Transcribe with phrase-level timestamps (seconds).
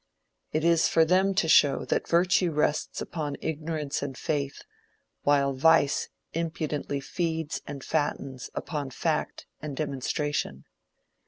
[0.51, 4.63] It is for them to show that virtue rests upon ignorance and faith,
[5.21, 10.65] while vice impudently feeds and fattens upon fact and demonstration.